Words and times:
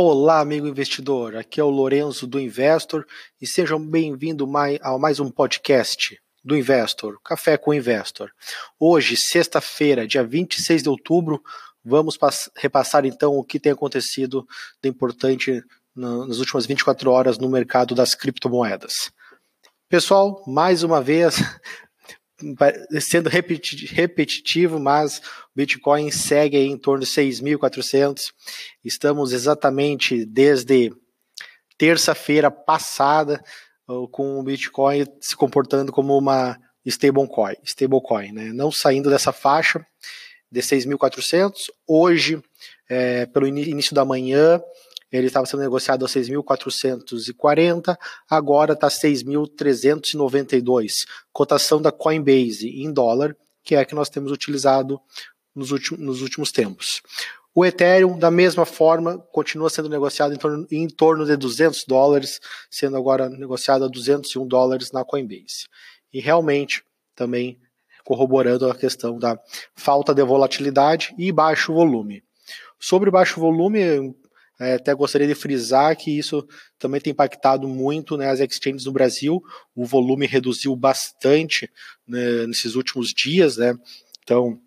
Olá, 0.00 0.38
amigo 0.38 0.68
investidor. 0.68 1.34
Aqui 1.34 1.58
é 1.58 1.64
o 1.64 1.68
Lorenzo 1.68 2.24
do 2.24 2.38
Investor 2.38 3.04
e 3.42 3.48
sejam 3.48 3.84
bem-vindos 3.84 4.48
a 4.80 4.96
mais 4.96 5.18
um 5.18 5.28
podcast 5.28 6.16
do 6.44 6.56
Investor, 6.56 7.20
Café 7.20 7.56
com 7.56 7.72
o 7.72 7.74
Investor. 7.74 8.30
Hoje, 8.78 9.16
sexta-feira, 9.16 10.06
dia 10.06 10.22
26 10.22 10.84
de 10.84 10.88
outubro, 10.88 11.42
vamos 11.84 12.16
repassar 12.54 13.06
então 13.06 13.36
o 13.36 13.42
que 13.42 13.58
tem 13.58 13.72
acontecido 13.72 14.46
de 14.80 14.88
importante 14.88 15.64
nas 15.96 16.38
últimas 16.38 16.64
24 16.64 17.10
horas 17.10 17.36
no 17.36 17.48
mercado 17.48 17.92
das 17.92 18.14
criptomoedas. 18.14 19.10
Pessoal, 19.88 20.44
mais 20.46 20.84
uma 20.84 21.02
vez, 21.02 21.38
sendo 23.00 23.28
repetitivo, 23.28 24.78
mas 24.78 25.18
o 25.18 25.22
Bitcoin 25.56 26.10
segue 26.10 26.58
em 26.58 26.76
torno 26.78 27.04
de 27.04 27.10
6.400. 27.10 28.32
Estamos 28.84 29.32
exatamente 29.32 30.24
desde 30.24 30.92
terça-feira 31.76 32.50
passada 32.50 33.42
com 34.10 34.38
o 34.38 34.42
Bitcoin 34.42 35.06
se 35.20 35.34
comportando 35.34 35.90
como 35.90 36.16
uma 36.16 36.58
stablecoin, 36.84 37.54
stablecoin 37.64 38.32
né? 38.32 38.52
não 38.52 38.70
saindo 38.70 39.10
dessa 39.10 39.32
faixa 39.32 39.84
de 40.50 40.60
6.400. 40.60 41.52
Hoje, 41.86 42.42
é, 42.88 43.26
pelo 43.26 43.46
início 43.46 43.94
da 43.94 44.04
manhã, 44.04 44.60
ele 45.10 45.28
estava 45.28 45.46
sendo 45.46 45.60
negociado 45.60 46.04
a 46.04 46.08
6.440, 46.08 47.96
agora 48.28 48.74
está 48.74 48.88
6.392. 48.88 51.06
Cotação 51.32 51.80
da 51.80 51.90
Coinbase 51.90 52.68
em 52.68 52.92
dólar, 52.92 53.34
que 53.62 53.74
é 53.74 53.78
a 53.78 53.84
que 53.84 53.94
nós 53.94 54.08
temos 54.08 54.32
utilizado 54.32 54.98
nos 55.54 55.70
últimos, 55.72 56.00
nos 56.00 56.22
últimos 56.22 56.50
tempos. 56.52 57.02
O 57.54 57.64
Ethereum, 57.64 58.18
da 58.18 58.30
mesma 58.30 58.64
forma, 58.64 59.18
continua 59.32 59.68
sendo 59.68 59.88
negociado 59.88 60.32
em 60.32 60.36
torno, 60.36 60.66
em 60.70 60.86
torno 60.86 61.26
de 61.26 61.36
200 61.36 61.84
dólares, 61.86 62.40
sendo 62.70 62.96
agora 62.96 63.28
negociado 63.28 63.84
a 63.84 63.88
201 63.88 64.46
dólares 64.46 64.92
na 64.92 65.04
Coinbase. 65.04 65.66
E 66.12 66.20
realmente, 66.20 66.84
também 67.16 67.58
corroborando 68.04 68.70
a 68.70 68.74
questão 68.74 69.18
da 69.18 69.38
falta 69.74 70.14
de 70.14 70.22
volatilidade 70.22 71.14
e 71.18 71.32
baixo 71.32 71.74
volume. 71.74 72.22
Sobre 72.78 73.10
baixo 73.10 73.40
volume, 73.40 74.14
é, 74.60 74.74
até 74.74 74.92
gostaria 74.94 75.26
de 75.26 75.34
frisar 75.34 75.96
que 75.96 76.10
isso 76.10 76.46
também 76.78 77.00
tem 77.00 77.12
impactado 77.12 77.68
muito 77.68 78.16
né, 78.16 78.28
as 78.28 78.40
exchanges 78.40 78.84
no 78.84 78.92
Brasil. 78.92 79.42
O 79.74 79.86
volume 79.86 80.26
reduziu 80.26 80.74
bastante 80.74 81.70
né, 82.06 82.46
nesses 82.46 82.74
últimos 82.74 83.10
dias. 83.10 83.56
Né? 83.56 83.74
Então, 84.22 84.60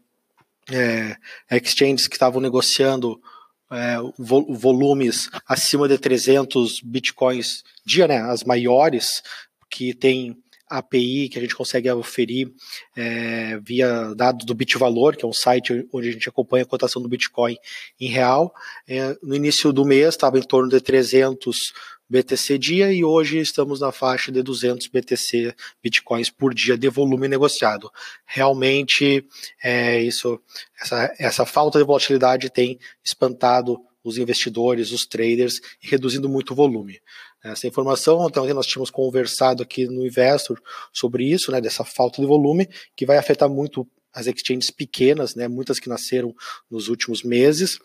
é, 0.69 1.17
exchanges 1.57 2.07
que 2.07 2.15
estavam 2.15 2.39
negociando 2.39 3.21
é, 3.69 3.97
volumes 4.17 5.29
acima 5.47 5.87
de 5.87 5.97
300 5.97 6.81
bitcoins 6.81 7.63
dia, 7.85 8.07
né, 8.07 8.21
as 8.21 8.43
maiores, 8.43 9.23
que 9.69 9.93
tem 9.93 10.37
API 10.71 11.29
que 11.29 11.37
a 11.37 11.41
gente 11.41 11.55
consegue 11.55 11.91
oferir 11.91 12.51
é, 12.95 13.59
via 13.59 14.13
dados 14.15 14.45
do 14.45 14.55
Bitvalor, 14.55 15.15
que 15.17 15.25
é 15.25 15.27
um 15.27 15.33
site 15.33 15.87
onde 15.91 16.09
a 16.09 16.11
gente 16.11 16.29
acompanha 16.29 16.63
a 16.63 16.67
cotação 16.67 17.01
do 17.01 17.09
Bitcoin 17.09 17.57
em 17.99 18.07
real. 18.07 18.53
É, 18.87 19.17
no 19.21 19.35
início 19.35 19.73
do 19.73 19.85
mês 19.85 20.09
estava 20.09 20.39
em 20.39 20.43
torno 20.43 20.69
de 20.69 20.79
300 20.79 21.73
BTC 22.09 22.57
dia 22.57 22.91
e 22.91 23.05
hoje 23.05 23.39
estamos 23.39 23.79
na 23.79 23.89
faixa 23.89 24.33
de 24.33 24.43
200 24.43 24.87
BTC 24.87 25.55
Bitcoins 25.81 26.29
por 26.29 26.53
dia 26.53 26.77
de 26.77 26.89
volume 26.89 27.27
negociado. 27.27 27.89
Realmente, 28.25 29.25
é, 29.63 30.01
isso, 30.01 30.37
essa, 30.81 31.15
essa 31.17 31.45
falta 31.45 31.79
de 31.79 31.85
volatilidade 31.85 32.49
tem 32.49 32.77
espantado 33.01 33.79
os 34.03 34.17
investidores, 34.17 34.91
os 34.91 35.05
traders, 35.05 35.61
reduzindo 35.79 36.27
muito 36.27 36.51
o 36.51 36.55
volume. 36.55 36.99
Essa 37.43 37.67
informação, 37.67 38.27
então, 38.27 38.45
nós 38.53 38.67
tínhamos 38.67 38.91
conversado 38.91 39.63
aqui 39.63 39.87
no 39.87 40.05
Investor 40.05 40.61
sobre 40.93 41.25
isso, 41.25 41.51
né, 41.51 41.59
dessa 41.59 41.83
falta 41.83 42.21
de 42.21 42.27
volume, 42.27 42.69
que 42.95 43.05
vai 43.05 43.17
afetar 43.17 43.49
muito 43.49 43.87
as 44.13 44.27
exchanges 44.27 44.69
pequenas, 44.69 45.33
né, 45.35 45.47
muitas 45.47 45.79
que 45.79 45.89
nasceram 45.89 46.35
nos 46.69 46.87
últimos 46.87 47.23
meses. 47.23 47.79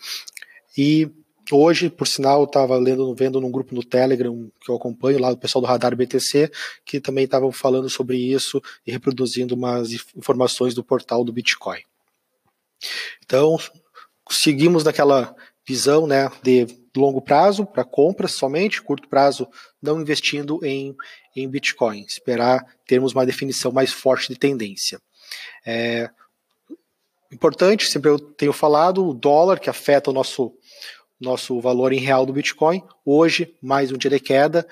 E 0.77 1.09
hoje, 1.51 1.89
por 1.89 2.07
sinal, 2.07 2.45
estava 2.45 2.77
lendo, 2.77 3.15
vendo 3.15 3.41
num 3.41 3.51
grupo 3.51 3.75
no 3.75 3.83
Telegram 3.83 4.51
que 4.61 4.71
eu 4.71 4.75
acompanho 4.75 5.19
lá 5.19 5.31
do 5.31 5.39
pessoal 5.39 5.63
do 5.63 5.69
Radar 5.69 5.97
BTC, 5.97 6.51
que 6.85 7.01
também 7.01 7.25
estavam 7.25 7.51
falando 7.51 7.89
sobre 7.89 8.19
isso 8.19 8.61
e 8.87 8.93
reproduzindo 8.93 9.55
umas 9.55 9.91
informações 10.15 10.75
do 10.75 10.85
portal 10.85 11.25
do 11.25 11.33
Bitcoin. 11.33 11.81
Então, 13.25 13.59
seguimos 14.29 14.85
naquela 14.85 15.35
visão 15.67 16.07
né, 16.07 16.31
de 16.43 16.67
longo 17.01 17.21
prazo 17.21 17.67
para 17.67 17.85
compras 17.85 18.33
somente, 18.33 18.83
curto 18.83 19.09
prazo 19.09 19.49
não 19.81 20.01
investindo 20.01 20.59
em, 20.65 20.95
em 21.35 21.49
Bitcoin, 21.49 22.03
esperar 22.03 22.65
termos 22.87 23.13
uma 23.13 23.27
definição 23.27 23.73
mais 23.73 23.93
forte 23.93 24.33
de 24.33 24.39
tendência. 24.39 25.01
É, 25.65 26.11
importante, 27.33 27.89
sempre 27.89 28.11
eu 28.11 28.19
tenho 28.19 28.53
falado, 28.53 29.07
o 29.07 29.15
dólar 29.15 29.59
que 29.59 29.71
afeta 29.71 30.11
o 30.11 30.15
nosso, 30.15 30.55
nosso 31.21 31.61
valor 31.61 31.93
em 31.93 32.01
real 32.01 32.25
do 32.25 32.33
Bitcoin, 32.33 32.83
hoje 33.05 33.55
mais 33.63 33.91
um 33.93 33.97
dia 33.97 34.11
de 34.11 34.21
queda, 34.21 34.67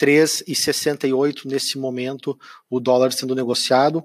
3,68 0.00 1.46
nesse 1.46 1.78
momento 1.78 2.38
o 2.68 2.78
dólar 2.78 3.12
sendo 3.12 3.34
negociado, 3.34 4.04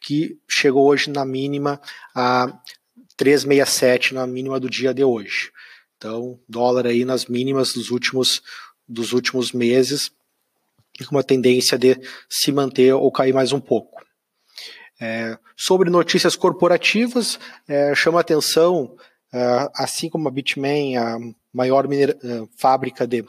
que 0.00 0.38
chegou 0.48 0.86
hoje 0.86 1.10
na 1.10 1.24
mínima 1.24 1.80
a 2.14 2.46
3,67 3.18 4.12
na 4.12 4.26
mínima 4.26 4.60
do 4.60 4.70
dia 4.70 4.94
de 4.94 5.04
hoje. 5.04 5.50
Então, 5.98 6.38
dólar 6.48 6.86
aí 6.86 7.04
nas 7.04 7.26
mínimas 7.26 7.72
dos 7.72 7.90
últimos, 7.90 8.40
dos 8.88 9.12
últimos 9.12 9.50
meses, 9.50 10.12
com 11.04 11.16
uma 11.16 11.24
tendência 11.24 11.76
de 11.76 12.00
se 12.28 12.52
manter 12.52 12.94
ou 12.94 13.10
cair 13.10 13.34
mais 13.34 13.52
um 13.52 13.60
pouco. 13.60 14.00
É, 15.00 15.36
sobre 15.56 15.90
notícias 15.90 16.36
corporativas, 16.36 17.38
é, 17.66 17.94
chama 17.96 18.20
atenção, 18.20 18.96
é, 19.32 19.68
assim 19.74 20.08
como 20.08 20.28
a 20.28 20.30
Bitmain, 20.30 20.96
a 20.96 21.18
maior 21.52 21.84
é, 21.92 22.08
fábrica 22.56 23.04
de, 23.04 23.24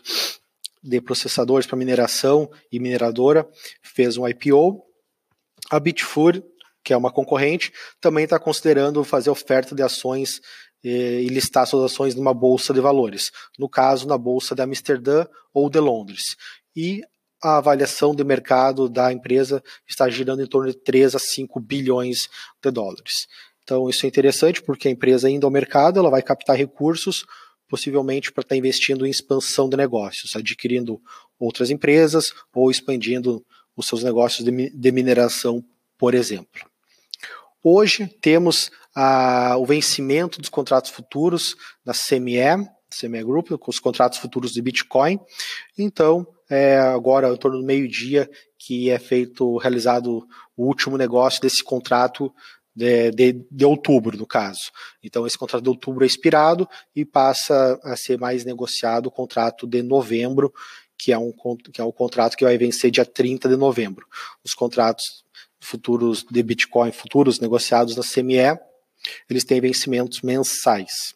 de 0.83 1.01
processadores 1.01 1.65
para 1.65 1.77
mineração 1.77 2.51
e 2.71 2.79
mineradora, 2.79 3.47
fez 3.81 4.15
um 4.15 4.27
IPO. 4.27 4.83
A 5.71 5.79
Bitfur, 5.79 6.43
que 6.83 6.93
é 6.93 6.97
uma 6.97 7.11
concorrente, 7.11 7.73
também 7.99 8.25
está 8.25 8.37
considerando 8.37 9.03
fazer 9.03 9.31
oferta 9.31 9.73
de 9.73 9.81
ações 9.81 10.39
e 10.83 11.27
listar 11.27 11.67
suas 11.67 11.91
ações 11.91 12.15
numa 12.15 12.33
bolsa 12.33 12.73
de 12.73 12.79
valores, 12.79 13.31
no 13.57 13.67
caso 13.67 14.07
na 14.07 14.17
bolsa 14.17 14.55
de 14.55 14.61
Amsterdã 14.61 15.25
ou 15.53 15.69
de 15.69 15.79
Londres. 15.79 16.35
E 16.75 17.01
a 17.41 17.57
avaliação 17.57 18.13
de 18.13 18.23
mercado 18.23 18.89
da 18.89 19.11
empresa 19.11 19.63
está 19.87 20.09
girando 20.09 20.41
em 20.41 20.47
torno 20.47 20.69
de 20.69 20.77
3 20.77 21.15
a 21.15 21.19
5 21.19 21.59
bilhões 21.59 22.29
de 22.61 22.71
dólares. 22.71 23.27
Então 23.63 23.89
isso 23.89 24.05
é 24.05 24.09
interessante 24.09 24.61
porque 24.61 24.87
a 24.87 24.91
empresa 24.91 25.29
indo 25.29 25.45
ao 25.45 25.51
mercado, 25.51 25.99
ela 25.99 26.09
vai 26.09 26.21
captar 26.21 26.55
recursos 26.55 27.25
possivelmente 27.67 28.31
para 28.31 28.41
estar 28.41 28.55
investindo 28.55 29.05
em 29.05 29.11
expansão 29.11 29.69
de 29.69 29.77
negócios, 29.77 30.35
adquirindo 30.35 30.99
outras 31.39 31.69
empresas 31.69 32.33
ou 32.53 32.71
expandindo 32.71 33.45
os 33.75 33.85
seus 33.87 34.03
negócios 34.03 34.43
de 34.43 34.91
mineração, 34.91 35.63
por 35.97 36.15
exemplo. 36.15 36.67
Hoje 37.63 38.07
temos 38.21 38.71
o 39.57 39.65
vencimento 39.65 40.39
dos 40.39 40.49
contratos 40.49 40.91
futuros 40.91 41.55
da 41.85 41.93
CME, 41.93 42.67
CME 42.89 43.23
Group, 43.23 43.51
com 43.59 43.69
os 43.69 43.79
contratos 43.79 44.17
futuros 44.17 44.51
de 44.51 44.61
Bitcoin. 44.61 45.19
Então, 45.77 46.27
é, 46.49 46.77
agora, 46.79 47.29
em 47.29 47.37
torno 47.37 47.59
do 47.59 47.65
meio-dia, 47.65 48.29
que 48.57 48.89
é 48.89 48.97
feito, 48.97 49.57
realizado 49.57 50.27
o 50.57 50.65
último 50.65 50.97
negócio 50.97 51.41
desse 51.41 51.63
contrato 51.63 52.33
de, 52.75 53.11
de, 53.11 53.45
de, 53.51 53.65
outubro, 53.65 54.17
no 54.17 54.25
caso. 54.25 54.71
Então, 55.03 55.27
esse 55.27 55.37
contrato 55.37 55.63
de 55.63 55.69
outubro 55.69 56.03
é 56.03 56.07
expirado 56.07 56.67
e 56.95 57.05
passa 57.05 57.79
a 57.83 57.95
ser 57.95 58.17
mais 58.17 58.43
negociado 58.43 59.07
o 59.07 59.11
contrato 59.11 59.67
de 59.67 59.83
novembro, 59.83 60.51
que 60.97 61.11
é, 61.11 61.17
um, 61.17 61.31
que 61.71 61.79
é 61.79 61.83
o 61.83 61.93
contrato 61.93 62.35
que 62.35 62.43
vai 62.43 62.57
vencer 62.57 62.91
dia 62.91 63.05
30 63.05 63.47
de 63.47 63.55
novembro. 63.55 64.05
Os 64.43 64.53
contratos 64.53 65.23
futuros 65.59 66.25
de 66.29 66.41
Bitcoin, 66.41 66.91
futuros 66.91 67.39
negociados 67.39 67.95
na 67.95 68.03
CME, 68.03 68.59
eles 69.29 69.43
têm 69.43 69.61
vencimentos 69.61 70.21
mensais. 70.21 71.15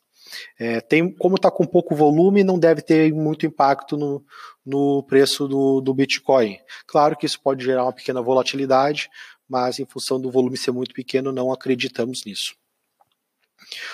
É, 0.59 0.81
tem, 0.81 1.11
como 1.13 1.35
está 1.35 1.51
com 1.51 1.65
pouco 1.65 1.95
volume, 1.95 2.43
não 2.43 2.57
deve 2.57 2.81
ter 2.81 3.13
muito 3.13 3.45
impacto 3.45 3.95
no, 3.95 4.23
no 4.65 5.03
preço 5.03 5.47
do, 5.47 5.81
do 5.81 5.93
Bitcoin. 5.93 6.57
Claro 6.87 7.15
que 7.15 7.25
isso 7.25 7.39
pode 7.39 7.63
gerar 7.63 7.83
uma 7.83 7.93
pequena 7.93 8.21
volatilidade, 8.21 9.09
mas 9.47 9.79
em 9.79 9.85
função 9.85 10.19
do 10.19 10.31
volume 10.31 10.57
ser 10.57 10.71
muito 10.71 10.93
pequeno, 10.93 11.31
não 11.31 11.51
acreditamos 11.51 12.23
nisso. 12.25 12.55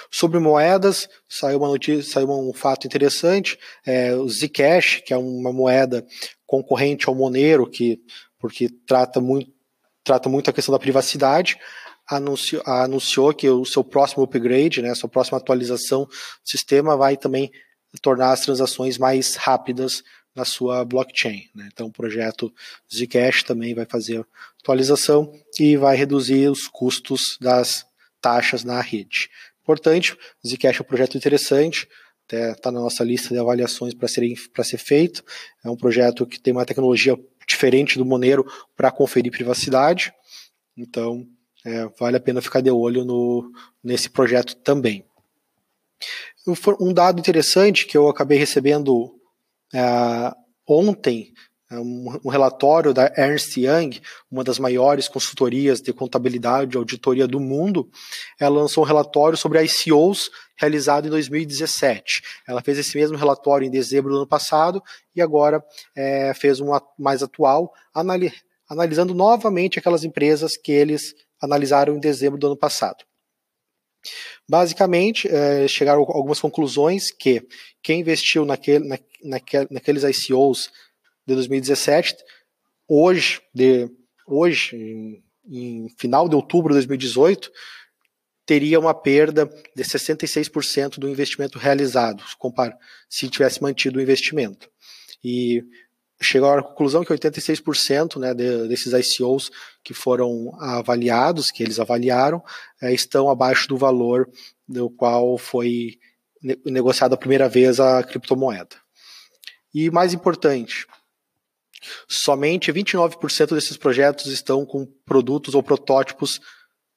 Sobre 0.09 0.39
moedas, 0.39 1.07
saiu 1.27 1.59
uma 1.59 1.67
notícia, 1.67 2.11
saiu 2.11 2.31
um 2.31 2.53
fato 2.53 2.87
interessante. 2.87 3.57
É, 3.85 4.15
o 4.15 4.27
Zcash, 4.27 5.01
que 5.05 5.13
é 5.13 5.17
uma 5.17 5.53
moeda 5.53 6.05
concorrente 6.45 7.07
ao 7.07 7.15
Monero, 7.15 7.69
que 7.69 8.01
porque 8.39 8.69
trata 8.87 9.19
muito 9.19 9.51
trata 10.01 10.27
muito 10.27 10.49
a 10.49 10.53
questão 10.53 10.71
da 10.71 10.79
privacidade, 10.79 11.59
anunciou, 12.09 12.63
anunciou 12.65 13.33
que 13.33 13.49
o 13.49 13.65
seu 13.65 13.83
próximo 13.83 14.23
upgrade, 14.23 14.81
né, 14.81 14.95
sua 14.95 15.09
próxima 15.09 15.37
atualização 15.37 16.05
do 16.05 16.11
sistema 16.43 16.97
vai 16.97 17.15
também 17.15 17.51
tornar 18.01 18.31
as 18.31 18.41
transações 18.41 18.97
mais 18.97 19.35
rápidas 19.35 20.03
na 20.35 20.45
sua 20.45 20.85
blockchain. 20.85 21.49
Né? 21.55 21.69
Então, 21.71 21.87
o 21.87 21.91
projeto 21.91 22.53
Zcash 22.93 23.43
também 23.43 23.73
vai 23.73 23.85
fazer 23.85 24.25
atualização 24.61 25.31
e 25.59 25.75
vai 25.75 25.95
reduzir 25.95 26.49
os 26.49 26.67
custos 26.67 27.37
das 27.39 27.85
taxas 28.21 28.63
na 28.63 28.79
rede. 28.81 29.29
Importante, 29.61 30.15
Zcash 30.45 30.79
é 30.79 30.81
um 30.81 30.85
projeto 30.85 31.17
interessante, 31.17 31.87
até 32.25 32.51
está 32.51 32.71
na 32.71 32.79
nossa 32.79 33.03
lista 33.03 33.29
de 33.29 33.39
avaliações 33.39 33.93
para 33.93 34.07
ser 34.63 34.77
feito. 34.77 35.23
É 35.63 35.69
um 35.69 35.75
projeto 35.75 36.27
que 36.27 36.39
tem 36.39 36.53
uma 36.53 36.65
tecnologia 36.65 37.17
diferente 37.47 37.97
do 37.97 38.05
Monero 38.05 38.45
para 38.75 38.91
conferir 38.91 39.31
privacidade. 39.31 40.13
Então, 40.77 41.27
é, 41.65 41.87
vale 41.99 42.17
a 42.17 42.19
pena 42.19 42.41
ficar 42.41 42.61
de 42.61 42.71
olho 42.71 43.03
no, 43.03 43.51
nesse 43.83 44.09
projeto 44.09 44.55
também. 44.55 45.05
Um 46.79 46.93
dado 46.93 47.19
interessante 47.19 47.85
que 47.85 47.97
eu 47.97 48.07
acabei 48.07 48.37
recebendo 48.37 49.13
é, 49.73 50.33
ontem, 50.67 51.33
é 51.71 51.77
um, 51.77 52.19
um, 52.25 52.29
relatório 52.29 52.93
da 52.93 53.13
Ernst 53.15 53.55
Young, 53.57 54.01
uma 54.31 54.43
das 54.43 54.57
maiores 54.57 55.07
consultorias 55.07 55.79
de 55.81 55.93
contabilidade 55.93 56.75
e 56.75 56.77
auditoria 56.77 57.27
do 57.27 57.39
mundo, 57.39 57.87
ela 58.39 58.61
lançou 58.61 58.83
um 58.83 58.87
relatório 58.87 59.37
sobre 59.37 59.63
ICOs 59.63 60.31
realizado 60.57 61.05
em 61.05 61.11
2017. 61.11 62.23
Ela 62.47 62.61
fez 62.61 62.79
esse 62.79 62.97
mesmo 62.97 63.17
relatório 63.17 63.67
em 63.67 63.69
dezembro 63.69 64.09
do 64.09 64.17
ano 64.17 64.27
passado 64.27 64.81
e 65.15 65.21
agora 65.21 65.63
é, 65.95 66.33
fez 66.33 66.59
um 66.59 66.71
mais 66.97 67.21
atual, 67.21 67.71
anali 67.93 68.33
analisando 68.67 69.15
novamente 69.15 69.79
aquelas 69.79 70.03
empresas 70.03 70.55
que 70.55 70.71
eles 70.71 71.15
analisaram 71.41 71.95
em 71.95 71.99
dezembro 71.99 72.37
do 72.37 72.47
ano 72.47 72.57
passado. 72.57 73.03
Basicamente, 74.47 75.27
é, 75.27 75.67
chegaram 75.67 76.01
algumas 76.01 76.39
conclusões 76.39 77.11
que 77.11 77.45
quem 77.83 77.99
investiu 77.99 78.45
naquele, 78.45 78.87
na, 78.87 78.97
naquel, 79.23 79.67
naqueles 79.69 80.03
ICOs 80.03 80.71
de 81.27 81.35
2017, 81.35 82.15
hoje, 82.87 83.41
de, 83.53 83.89
hoje 84.25 84.75
em, 84.75 85.23
em 85.45 85.89
final 85.97 86.27
de 86.27 86.35
outubro 86.35 86.69
de 86.69 86.77
2018, 86.77 87.51
teria 88.45 88.79
uma 88.79 88.95
perda 88.95 89.45
de 89.75 89.83
66% 89.83 90.97
do 90.97 91.07
investimento 91.07 91.59
realizado, 91.59 92.23
se 93.07 93.29
tivesse 93.29 93.61
mantido 93.61 93.99
o 93.99 94.01
investimento. 94.01 94.67
E 95.23 95.63
chegou 96.21 96.49
à 96.49 96.61
conclusão 96.61 97.03
que 97.03 97.13
86% 97.13 98.17
né, 98.17 98.33
de, 98.33 98.67
desses 98.67 98.93
ICOs 98.93 99.51
que 99.83 99.93
foram 99.93 100.53
avaliados, 100.59 101.51
que 101.51 101.63
eles 101.63 101.79
avaliaram, 101.79 102.43
é, 102.81 102.93
estão 102.93 103.29
abaixo 103.29 103.67
do 103.67 103.77
valor 103.77 104.29
do 104.67 104.89
qual 104.89 105.37
foi 105.37 105.97
negociada 106.65 107.15
a 107.15 107.17
primeira 107.17 107.49
vez 107.49 107.79
a 107.79 108.03
criptomoeda. 108.03 108.75
E 109.73 109.89
mais 109.91 110.13
importante, 110.13 110.87
somente 112.07 112.71
29% 112.71 113.53
desses 113.53 113.77
projetos 113.77 114.27
estão 114.27 114.65
com 114.65 114.85
produtos 115.05 115.53
ou 115.53 115.63
protótipos 115.63 116.39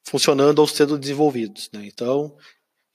funcionando 0.03 0.59
ou 0.59 0.67
sendo 0.67 0.97
desenvolvidos. 0.97 1.69
Né? 1.73 1.85
Então, 1.85 2.35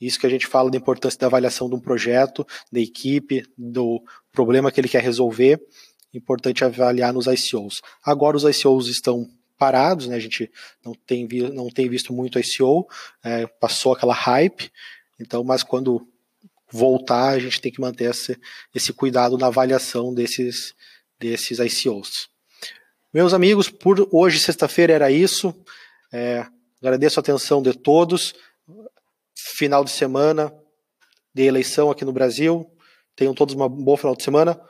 isso 0.01 0.19
que 0.19 0.27
a 0.27 0.31
gente 0.31 0.47
fala 0.47 0.71
da 0.71 0.77
importância 0.77 1.19
da 1.19 1.27
avaliação 1.27 1.69
de 1.69 1.75
um 1.75 1.81
projeto, 1.81 2.47
da 2.71 2.81
equipe, 2.81 3.45
do 3.57 4.03
problema 4.33 4.71
que 4.71 4.81
ele 4.81 4.89
quer 4.89 5.03
resolver, 5.03 5.61
importante 6.13 6.65
avaliar 6.65 7.13
nos 7.13 7.27
ICOs. 7.27 7.83
Agora 8.05 8.37
os 8.37 8.45
ICOs 8.45 8.89
estão 8.89 9.29
parados, 9.59 10.07
né? 10.07 10.17
a 10.17 10.21
gente 10.21 10.51
não 10.85 10.95
tem, 10.95 11.27
não 11.53 11.69
tem 11.69 11.89
visto 11.89 12.13
muito 12.13 12.39
ICO, 12.39 12.89
é, 13.25 13.47
passou 13.47 13.93
aquela 13.93 14.15
hype, 14.15 14.71
então, 15.19 15.43
mas 15.43 15.63
quando 15.63 16.07
voltar, 16.71 17.31
a 17.31 17.39
gente 17.39 17.61
tem 17.61 17.73
que 17.73 17.81
manter 17.81 18.11
esse, 18.11 18.39
esse 18.75 18.93
cuidado 18.93 19.37
na 19.37 19.49
avaliação 19.49 20.15
desses, 20.15 20.75
desses 21.19 21.59
ICOs. 21.59 22.29
Meus 23.13 23.35
amigos, 23.35 23.69
por 23.69 24.09
hoje, 24.13 24.39
sexta-feira, 24.39 24.93
era 24.93 25.11
isso. 25.11 25.55
É, 26.13 26.47
Agradeço 26.81 27.19
a 27.19 27.23
atenção 27.23 27.61
de 27.61 27.73
todos. 27.75 28.35
Final 29.35 29.83
de 29.83 29.91
semana 29.91 30.53
de 31.35 31.43
eleição 31.43 31.91
aqui 31.91 32.05
no 32.05 32.13
Brasil. 32.13 32.71
Tenham 33.17 33.35
todos 33.35 33.55
uma 33.55 33.69
boa 33.69 33.97
final 33.97 34.15
de 34.15 34.23
semana. 34.23 34.61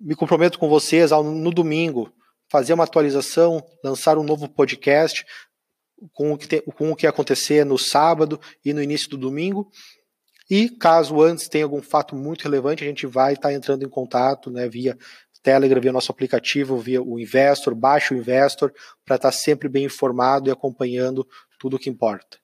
Me 0.00 0.14
comprometo 0.14 0.58
com 0.58 0.68
vocês 0.68 1.12
ao, 1.12 1.22
no 1.22 1.50
domingo 1.50 2.12
fazer 2.50 2.72
uma 2.72 2.84
atualização, 2.84 3.64
lançar 3.84 4.18
um 4.18 4.24
novo 4.24 4.48
podcast 4.48 5.24
com 6.12 6.32
o, 6.32 6.38
que 6.38 6.48
te, 6.48 6.60
com 6.62 6.90
o 6.90 6.96
que 6.96 7.06
acontecer 7.06 7.64
no 7.64 7.78
sábado 7.78 8.40
e 8.64 8.72
no 8.72 8.82
início 8.82 9.08
do 9.10 9.16
domingo. 9.16 9.70
E 10.50 10.68
caso 10.68 11.22
antes 11.22 11.48
tenha 11.48 11.64
algum 11.64 11.80
fato 11.80 12.16
muito 12.16 12.42
relevante, 12.42 12.82
a 12.82 12.86
gente 12.86 13.06
vai 13.06 13.34
estar 13.34 13.52
entrando 13.52 13.84
em 13.84 13.88
contato 13.88 14.50
né, 14.50 14.68
via 14.68 14.98
Telegram, 15.42 15.80
via 15.80 15.92
nosso 15.92 16.10
aplicativo, 16.10 16.76
via 16.78 17.00
o 17.00 17.18
Investor, 17.18 17.74
baixe 17.74 18.12
o 18.12 18.16
Investor, 18.16 18.72
para 19.04 19.16
estar 19.16 19.32
sempre 19.32 19.68
bem 19.68 19.84
informado 19.84 20.48
e 20.48 20.52
acompanhando 20.52 21.26
tudo 21.58 21.76
o 21.76 21.78
que 21.78 21.88
importa. 21.88 22.38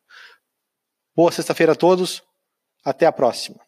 Boa 1.15 1.33
sexta-feira 1.33 1.73
a 1.73 1.77
todos, 1.77 2.23
até 2.85 3.07
a 3.07 3.13
próxima. 3.13 3.66